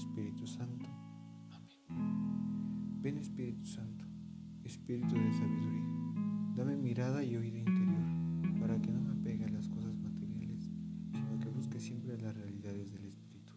[0.00, 0.88] Espíritu Santo.
[1.50, 3.02] Amén.
[3.02, 4.06] Ven Espíritu Santo,
[4.64, 6.54] Espíritu de sabiduría.
[6.56, 10.70] Dame mirada y oído interior para que no me apegue a las cosas materiales,
[11.12, 13.52] sino que busque siempre las realidades del Espíritu.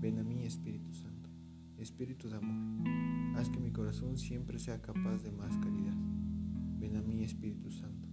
[0.00, 1.28] Ven a mí Espíritu Santo,
[1.76, 3.36] Espíritu de amor.
[3.36, 5.96] Haz que mi corazón siempre sea capaz de más caridad.
[6.78, 8.06] Ven a mí Espíritu Santo,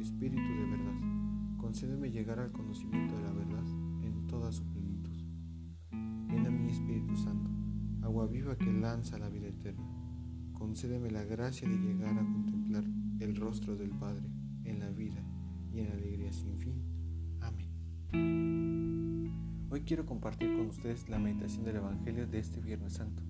[0.00, 1.58] Espíritu de verdad.
[1.58, 3.66] Concédeme llegar al conocimiento de la verdad
[4.02, 5.13] en toda su plenitud.
[6.94, 7.50] Espíritu Santo,
[8.02, 9.84] agua viva que lanza la vida eterna
[10.64, 12.84] concédeme la gracia de llegar a contemplar
[13.20, 14.30] el rostro del Padre
[14.64, 15.22] en la vida
[15.72, 16.80] y en la alegría sin fin.
[17.40, 19.30] Amén.
[19.70, 23.22] Hoy quiero compartir con ustedes la meditación del Evangelio de este Viernes Santo,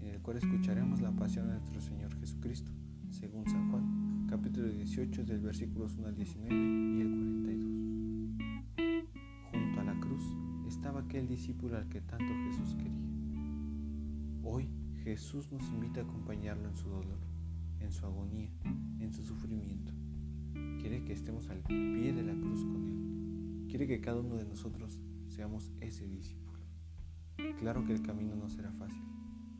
[0.00, 2.70] en el cual escucharemos la pasión de nuestro Señor Jesucristo,
[3.10, 7.86] según San Juan, capítulo 18 del versículos 1 al 19 y el 42.
[9.50, 10.22] Junto a la cruz
[10.68, 13.15] estaba aquel discípulo al que tanto Jesús quería.
[15.06, 17.20] Jesús nos invita a acompañarlo en su dolor,
[17.78, 18.50] en su agonía,
[18.98, 19.92] en su sufrimiento.
[20.80, 23.68] Quiere que estemos al pie de la cruz con Él.
[23.68, 26.58] Quiere que cada uno de nosotros seamos ese discípulo.
[27.60, 29.04] Claro que el camino no será fácil.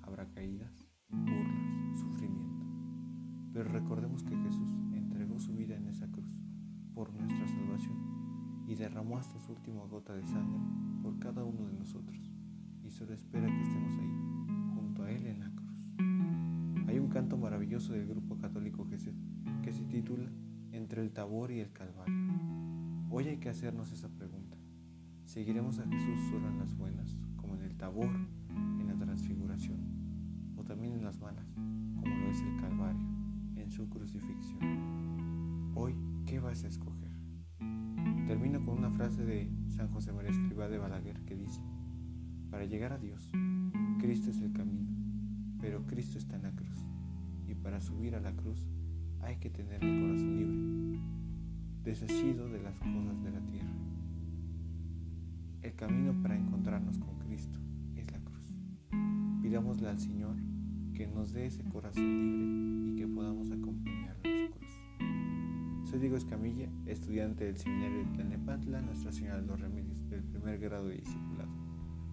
[0.02, 2.66] Habrá caídas, burlas, sufrimiento.
[3.52, 6.34] Pero recordemos que Jesús entregó su vida en esa cruz
[6.92, 10.58] por nuestra salvación y derramó hasta su última gota de sangre
[11.04, 12.32] por cada uno de nosotros.
[12.82, 14.26] Y solo espera que estemos ahí
[15.04, 15.05] él en
[17.16, 19.10] canto maravilloso del grupo católico que se,
[19.62, 20.30] que se titula
[20.70, 22.14] Entre el Tabor y el Calvario.
[23.08, 24.58] Hoy hay que hacernos esa pregunta.
[25.24, 28.10] ¿Seguiremos a Jesús solo en las buenas, como en el Tabor,
[28.50, 29.78] en la transfiguración,
[30.58, 33.06] o también en las malas, como lo es el Calvario,
[33.56, 35.72] en su crucifixión?
[35.74, 37.12] Hoy, ¿qué vas a escoger?
[38.26, 41.62] Termino con una frase de San José María Escribá de Balaguer que dice,
[42.50, 43.30] para llegar a Dios,
[44.00, 44.90] Cristo es el camino,
[45.58, 46.86] pero Cristo está en la cruz.
[47.46, 48.66] Y para subir a la cruz
[49.20, 51.00] hay que tener el corazón libre,
[51.84, 53.72] desasido de las cosas de la tierra.
[55.62, 57.58] El camino para encontrarnos con Cristo
[57.94, 58.54] es la cruz.
[59.42, 60.36] Pidámosle al Señor
[60.94, 65.90] que nos dé ese corazón libre y que podamos acompañarlo en su cruz.
[65.90, 70.58] Soy Diego Escamilla, estudiante del seminario de Tlanepantla, Nuestra Señora de los Remedios del primer
[70.58, 71.50] grado de discipulado.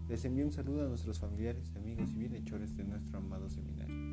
[0.09, 4.12] Les envío un saludo a nuestros familiares, amigos y bienhechores de nuestro amado seminario.